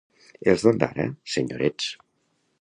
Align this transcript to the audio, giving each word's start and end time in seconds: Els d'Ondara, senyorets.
Els 0.53 0.63
d'Ondara, 0.67 1.05
senyorets. 1.35 1.93